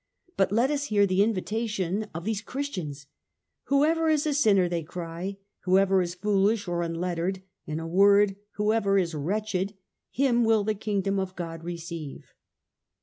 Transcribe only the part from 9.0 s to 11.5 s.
wretched, him will the kingdom of